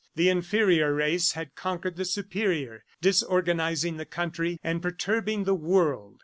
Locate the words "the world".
5.43-6.17